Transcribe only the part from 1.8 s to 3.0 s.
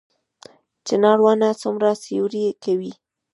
سیوری کوي؟